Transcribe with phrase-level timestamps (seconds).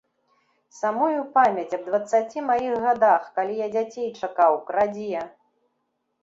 [0.77, 5.21] Самую памяць аб дваццаці маіх гадах, калі я дзяцей чакаў, крадзе!